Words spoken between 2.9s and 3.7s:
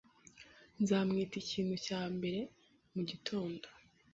mugitondo